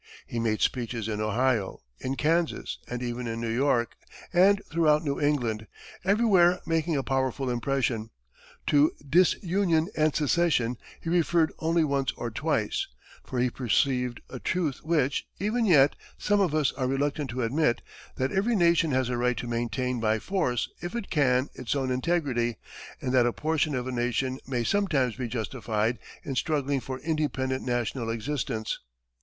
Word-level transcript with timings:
He 0.25 0.39
made 0.39 0.61
speeches 0.61 1.07
in 1.07 1.21
Ohio, 1.21 1.83
in 1.99 2.15
Kansas, 2.15 2.79
and 2.87 3.03
even 3.03 3.27
in 3.27 3.39
New 3.39 3.51
York 3.51 3.95
and 4.33 4.59
throughout 4.65 5.03
New 5.05 5.21
England, 5.21 5.67
everywhere 6.03 6.59
making 6.65 6.97
a 6.97 7.03
powerful 7.03 7.51
impression. 7.51 8.09
To 8.65 8.93
disunion 9.07 9.89
and 9.95 10.15
secession 10.15 10.79
he 10.99 11.11
referred 11.11 11.53
only 11.59 11.83
once 11.83 12.13
or 12.13 12.31
twice, 12.31 12.87
for 13.23 13.37
he 13.37 13.51
perceived 13.51 14.21
a 14.27 14.39
truth 14.39 14.79
which, 14.83 15.27
even 15.37 15.67
yet, 15.67 15.95
some 16.17 16.41
of 16.41 16.55
us 16.55 16.71
are 16.71 16.87
reluctant 16.87 17.29
to 17.29 17.43
admit: 17.43 17.83
that 18.15 18.31
every 18.31 18.55
nation 18.55 18.89
has 18.93 19.07
a 19.07 19.17
right 19.17 19.37
to 19.37 19.45
maintain 19.45 19.99
by 19.99 20.17
force, 20.17 20.67
if 20.81 20.95
it 20.95 21.11
can, 21.11 21.47
its 21.53 21.75
own 21.75 21.91
integrity, 21.91 22.57
and 23.03 23.11
that 23.13 23.27
a 23.27 23.33
portion 23.33 23.75
of 23.75 23.85
a 23.85 23.91
nation 23.91 24.39
may 24.47 24.63
sometimes 24.63 25.15
be 25.15 25.27
justified 25.27 25.99
in 26.23 26.33
struggling 26.33 26.79
for 26.79 26.97
independent 27.01 27.63
national 27.63 28.09
existence. 28.09 28.79